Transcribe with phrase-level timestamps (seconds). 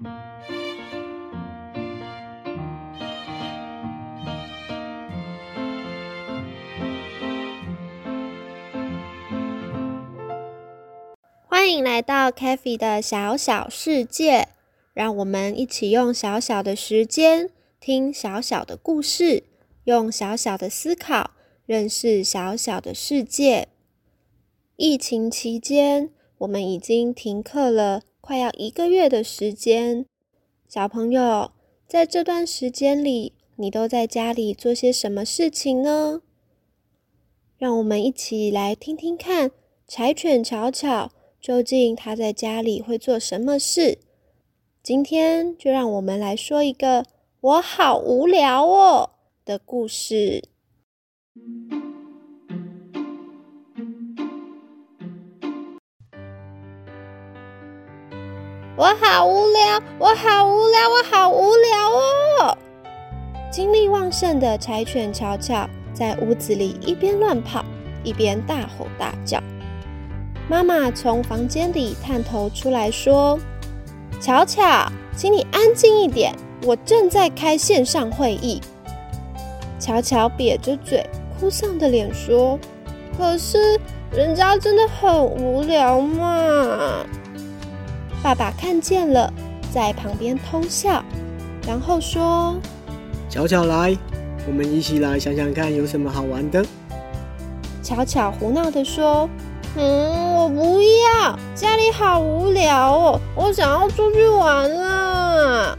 [0.00, 0.08] 欢
[11.68, 14.46] 迎来到 k a f e 的小小世界，
[14.94, 19.42] 让我们一起用小小的时间听小小的故事，
[19.82, 21.32] 用小小的思考
[21.66, 23.66] 认识小小的世界。
[24.76, 30.04] 疫情期间，我们已经停课了快要一个月的时间。
[30.68, 31.50] 小朋友，
[31.86, 36.20] 在这段时间里，你都在家里做些什么事情呢？
[37.56, 39.50] 让我们一起来听听看，
[39.86, 41.10] 柴犬巧巧。
[41.40, 43.96] 究竟他在家里会做什么事？
[44.82, 47.06] 今天就让我们来说一个
[47.40, 49.12] “我好无聊哦”
[49.46, 50.44] 的故事。
[58.78, 62.56] 我好无聊，我好无聊，我好无聊哦！
[63.50, 67.64] 精力旺盛的柴犬巧巧在屋子里一边乱跑，
[68.04, 69.42] 一边大吼大叫。
[70.48, 73.36] 妈妈从房间里探头出来说
[74.22, 76.32] ：“巧巧，请你安静一点，
[76.64, 78.60] 我正在开线上会议。”
[79.80, 81.04] 巧巧瘪着嘴，
[81.40, 82.56] 哭丧的脸说
[83.18, 83.76] ：“可是
[84.12, 87.04] 人家真的很无聊嘛。”
[88.22, 89.32] 爸爸看见了，
[89.72, 91.04] 在旁边偷笑，
[91.66, 92.56] 然后说
[93.30, 93.96] ：“巧巧来，
[94.46, 96.64] 我们一起来想想看有什么好玩的。”
[97.82, 99.28] 巧巧胡闹的说。
[99.76, 105.78] 嗯，我不要，家里好无聊哦，我想要出去玩啊！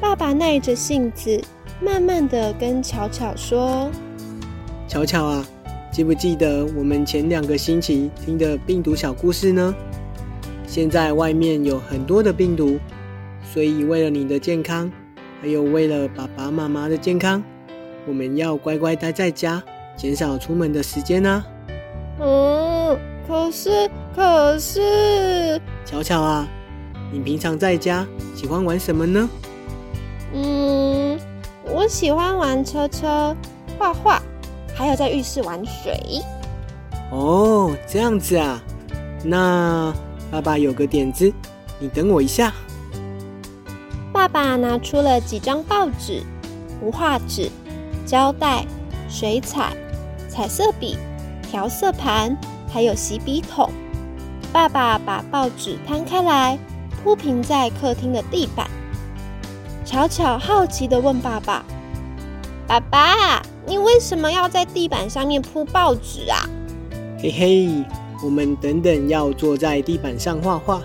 [0.00, 1.40] 爸爸耐着性子，
[1.80, 3.90] 慢慢的跟巧巧说
[4.88, 5.46] ：“巧巧啊，
[5.92, 9.72] 记不记得我们前两个星期听的病毒小故事呢？
[10.68, 12.78] 现在外面有很多的病毒，
[13.42, 14.92] 所以为了你的健康，
[15.40, 17.42] 还有为了爸爸妈妈的健康，
[18.06, 19.62] 我们要乖乖待在家，
[19.96, 21.42] 减少出门的时间呢。”
[22.20, 26.46] 嗯，可是可是，巧巧啊，
[27.10, 29.26] 你平常在家喜欢玩什么呢？
[30.34, 31.18] 嗯，
[31.64, 33.34] 我喜欢玩车车、
[33.78, 34.20] 画画，
[34.74, 35.98] 还有在浴室玩水。
[37.10, 38.62] 哦，这样子啊，
[39.24, 39.94] 那
[40.30, 41.32] 爸爸有个点子，
[41.78, 42.52] 你等我一下。
[44.12, 46.22] 爸爸拿出了几张报纸、
[46.82, 47.50] 无画纸、
[48.04, 48.66] 胶带、
[49.08, 49.72] 水彩、
[50.28, 50.96] 彩色笔。
[51.50, 52.36] 调色盘，
[52.70, 53.70] 还有洗笔筒。
[54.52, 56.58] 爸爸把报纸摊开来，
[57.02, 58.68] 铺平在客厅的地板。
[59.82, 61.64] 巧巧好奇的问爸爸
[62.68, 66.44] ：“爸爸，你为什么要在地板上面铺报纸啊？”
[67.18, 67.84] 嘿嘿，
[68.22, 70.82] 我们等等要坐在地板上画画，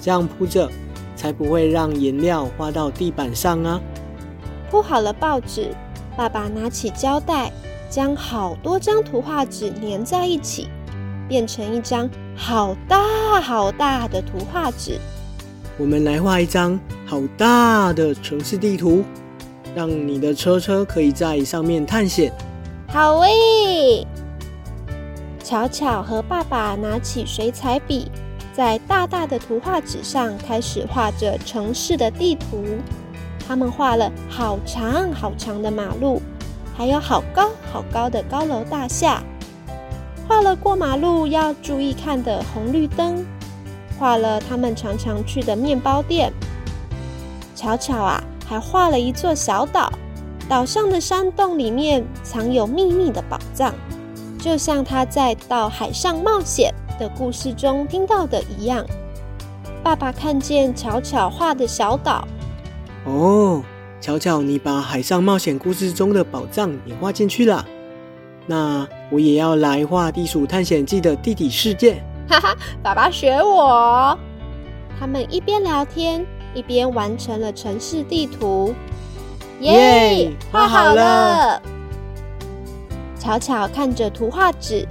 [0.00, 0.70] 这样铺着
[1.16, 3.80] 才不会让颜料画到地板上啊。
[4.70, 5.68] 铺好了报纸，
[6.16, 7.50] 爸爸拿起胶带。
[7.90, 10.68] 将好多张图画纸粘在一起，
[11.28, 14.96] 变成一张好大好大的图画纸。
[15.76, 19.02] 我们来画一张好大的城市地图，
[19.74, 22.32] 让你的车车可以在上面探险。
[22.86, 24.06] 好诶！
[25.50, 28.08] 巧巧和爸爸拿起水彩笔，
[28.52, 32.64] 在大大的图画纸上开始画着城市的地图。
[33.48, 36.22] 他们画了好长好长的马路。
[36.76, 39.24] 还有好高好高的高楼大厦，
[40.28, 43.26] 画了过马路要注意看的红绿灯，
[43.98, 46.32] 画了他们常常去的面包店。
[47.56, 49.92] 巧巧啊，还画了一座小岛，
[50.48, 53.74] 岛上的山洞里面藏有秘密的宝藏，
[54.40, 58.84] 就像他在到海上冒险的故事中听到的一样。
[59.82, 62.26] 爸爸看见巧巧画的小岛，
[63.04, 63.62] 哦。
[64.00, 67.62] 巧巧，你把海上冒险故事中的宝藏也画进去了。
[68.46, 72.02] 那我也要来画《地鼠探险记》的地底世界。
[72.26, 74.18] 哈哈，爸爸学我。
[74.98, 76.24] 他们一边聊天，
[76.54, 78.74] 一边完成了城市地图。
[79.60, 81.60] 耶，画好了。
[83.20, 84.88] 巧巧看着图画纸，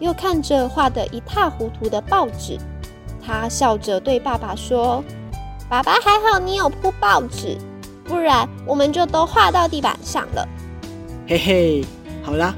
[0.00, 2.58] 又看着画得一塌糊涂的报纸，
[3.24, 5.02] 他笑着对爸爸说
[5.70, 7.56] ：“爸爸还好，你有铺报纸。”
[8.04, 10.46] 不然我们就都画到地板上了。
[11.28, 11.84] 嘿嘿，
[12.24, 12.52] 好啦，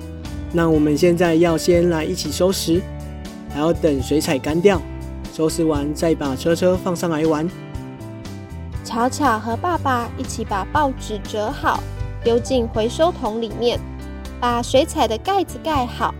[0.50, 2.80] 那我们现在要先来一起收拾，
[3.52, 4.80] 还要等水彩干掉，
[5.34, 7.48] 收拾完再把车车放上来玩。
[8.82, 11.78] 巧巧和爸爸一起把报纸折好，
[12.24, 13.78] 丢进回收桶里面，
[14.40, 16.14] 把水彩的盖子盖好，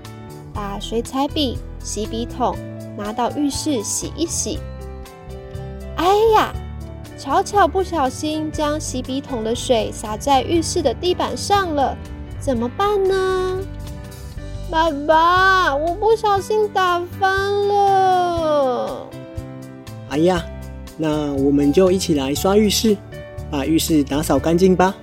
[0.53, 2.57] 把水彩笔、洗笔筒
[2.97, 4.59] 拿到浴室洗一洗。
[5.97, 6.53] 哎呀！
[7.17, 11.97] 巧巧不小心将洗笔筒的水洒在浴室的地板上了，
[12.39, 13.59] 怎么办呢？
[14.71, 19.07] 爸爸，我不小心打翻了。
[20.11, 20.45] 哎呀，
[20.99, 22.97] 那我们就一起来刷浴室，
[23.51, 24.95] 把浴室打扫干净吧。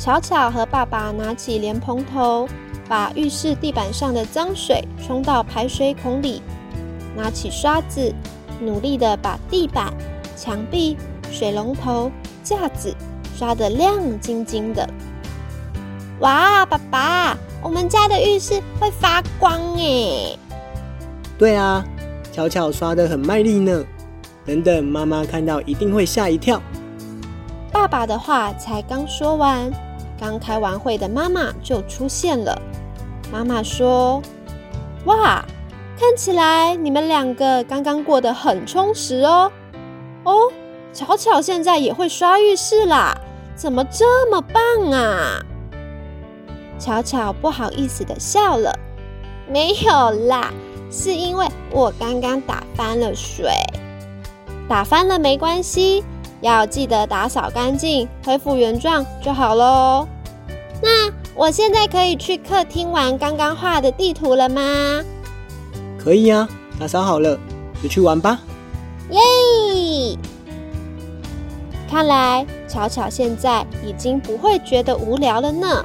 [0.00, 2.48] 巧巧和爸爸拿起莲蓬头，
[2.88, 6.40] 把浴室地板上的脏水冲到排水孔里，
[7.14, 8.10] 拿起刷子，
[8.62, 9.92] 努力的把地板。
[10.34, 10.96] 墙壁、
[11.30, 12.10] 水龙头、
[12.42, 12.96] 架子
[13.36, 14.88] 刷得亮晶晶的。
[16.20, 20.38] 哇，爸爸，我们家的浴室会发光耶！
[21.38, 21.84] 对啊，
[22.32, 23.84] 巧巧刷得很卖力呢。
[24.46, 26.58] 等等，妈妈看到一定会吓一跳。
[27.70, 29.70] 爸爸的话才刚说完，
[30.20, 32.60] 刚开完会的妈妈就出现了。
[33.32, 34.22] 妈妈说
[35.06, 35.42] ：“哇，
[35.98, 39.50] 看起来你们两个刚刚过得很充实哦。”
[40.24, 40.52] 哦，
[40.92, 43.16] 巧巧现在也会刷浴室啦，
[43.56, 45.40] 怎么这么棒啊？
[46.78, 48.78] 巧巧不好意思的笑了，
[49.48, 50.52] 没有啦，
[50.90, 53.50] 是因为我刚刚打翻了水，
[54.68, 56.04] 打翻了没关系，
[56.40, 60.06] 要记得打扫干净，恢复原状就好喽。
[60.82, 65.02] 那我现在可以去客厅玩刚刚画的地图了吗？
[65.98, 66.48] 可以呀，
[66.78, 67.38] 打扫好了
[67.82, 68.40] 就去玩吧。
[69.10, 70.18] 耶！
[71.90, 75.84] 看来巧巧现在已经不会觉得无聊了呢。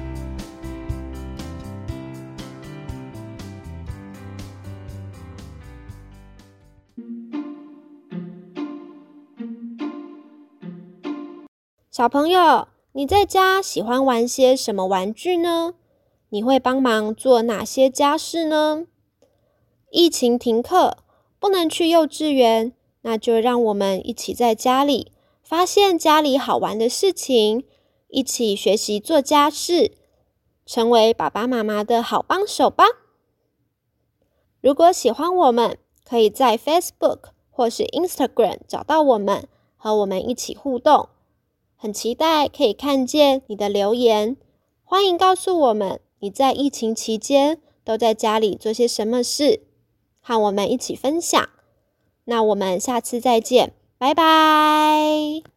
[11.95, 15.75] 小朋友，你在家喜欢玩些什么玩具呢？
[16.27, 18.87] 你会帮忙做哪些家事呢？
[19.91, 20.97] 疫情停课，
[21.39, 22.73] 不能去幼稚园。
[23.03, 27.63] 那就让我们一起在家里发现家里好玩的事情，
[28.09, 29.93] 一起学习做家事，
[30.65, 32.83] 成为爸爸妈妈的好帮手吧。
[34.59, 39.47] 如果喜欢我们，可以在 Facebook 或是 Instagram 找到我们，
[39.77, 41.07] 和我们一起互动。
[41.85, 44.37] 很期待可以看见你的留言，
[44.83, 49.61] 欢迎告诉我们你在疫情期间都在家里做些什么事，
[50.19, 51.47] 和我们一起分享。
[52.23, 55.54] 那我们下次再见，拜拜。